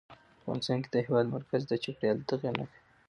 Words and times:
افغانستان 0.41 0.77
کې 0.83 0.89
د 0.91 0.95
هېواد 1.05 1.25
مرکز 1.35 1.61
د 1.67 1.71
چاپېریال 1.83 2.17
د 2.19 2.23
تغیر 2.29 2.53
نښه 2.59 2.75
ده. 2.79 2.79